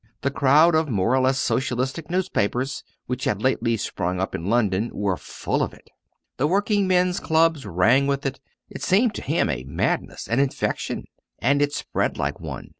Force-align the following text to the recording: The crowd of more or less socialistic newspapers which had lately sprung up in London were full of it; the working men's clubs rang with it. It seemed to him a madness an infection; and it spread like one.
The 0.23 0.31
crowd 0.31 0.73
of 0.73 0.89
more 0.89 1.13
or 1.13 1.19
less 1.19 1.37
socialistic 1.37 2.09
newspapers 2.09 2.83
which 3.05 3.25
had 3.25 3.43
lately 3.43 3.77
sprung 3.77 4.19
up 4.19 4.33
in 4.33 4.47
London 4.49 4.89
were 4.95 5.15
full 5.15 5.61
of 5.61 5.75
it; 5.75 5.91
the 6.37 6.47
working 6.47 6.87
men's 6.87 7.19
clubs 7.19 7.67
rang 7.67 8.07
with 8.07 8.25
it. 8.25 8.39
It 8.67 8.81
seemed 8.81 9.13
to 9.13 9.21
him 9.21 9.47
a 9.47 9.63
madness 9.65 10.27
an 10.27 10.39
infection; 10.39 11.03
and 11.37 11.61
it 11.61 11.71
spread 11.73 12.17
like 12.17 12.39
one. 12.39 12.69